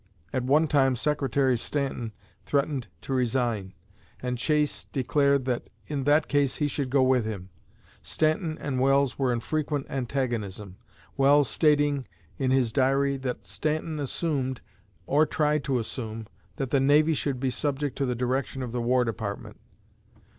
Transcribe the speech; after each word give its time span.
At 0.33 0.43
one 0.43 0.67
time 0.67 0.95
Secretary 0.95 1.55
Stanton 1.55 2.11
threatened 2.43 2.87
to 3.01 3.13
resign; 3.13 3.75
and 4.19 4.35
Chase 4.35 4.85
declared 4.85 5.45
that 5.45 5.69
in 5.85 6.05
that 6.05 6.27
case 6.27 6.55
he 6.55 6.67
should 6.67 6.89
go 6.89 7.03
with 7.03 7.23
him. 7.23 7.49
Stanton 8.01 8.57
and 8.57 8.79
Welles 8.79 9.19
were 9.19 9.31
in 9.31 9.41
frequent 9.41 9.85
antagonism, 9.91 10.77
Welles 11.17 11.47
stating 11.51 12.07
in 12.39 12.49
his 12.49 12.73
Diary 12.73 13.15
that 13.17 13.45
Stanton 13.45 13.99
assumed, 13.99 14.61
or 15.05 15.27
tried 15.27 15.63
to 15.65 15.77
assume, 15.77 16.25
that 16.55 16.71
the 16.71 16.79
Navy 16.79 17.13
should 17.13 17.39
be 17.39 17.51
subject 17.51 17.95
to 17.99 18.07
the 18.07 18.15
direction 18.15 18.63
of 18.63 18.71
the 18.71 18.81
War 18.81 19.05
Department. 19.05 19.59